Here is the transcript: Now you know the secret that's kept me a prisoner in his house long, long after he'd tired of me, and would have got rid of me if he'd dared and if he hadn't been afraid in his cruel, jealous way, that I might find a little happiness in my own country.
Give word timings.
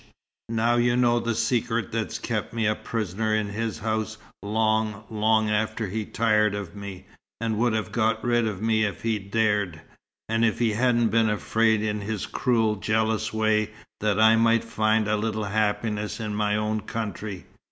Now 0.49 0.77
you 0.77 0.95
know 0.97 1.19
the 1.19 1.35
secret 1.35 1.91
that's 1.91 2.17
kept 2.17 2.53
me 2.55 2.65
a 2.65 2.73
prisoner 2.73 3.35
in 3.35 3.49
his 3.49 3.77
house 3.85 4.17
long, 4.41 5.03
long 5.11 5.51
after 5.51 5.89
he'd 5.89 6.11
tired 6.11 6.55
of 6.55 6.75
me, 6.75 7.05
and 7.39 7.59
would 7.59 7.73
have 7.73 7.91
got 7.91 8.23
rid 8.23 8.47
of 8.47 8.63
me 8.63 8.83
if 8.83 9.03
he'd 9.03 9.29
dared 9.29 9.81
and 10.27 10.43
if 10.43 10.57
he 10.57 10.73
hadn't 10.73 11.09
been 11.09 11.29
afraid 11.29 11.83
in 11.83 12.01
his 12.01 12.25
cruel, 12.25 12.77
jealous 12.77 13.31
way, 13.31 13.69
that 13.99 14.19
I 14.19 14.35
might 14.37 14.63
find 14.63 15.07
a 15.07 15.15
little 15.15 15.43
happiness 15.43 16.19
in 16.19 16.33
my 16.33 16.55
own 16.55 16.79
country. 16.81 17.45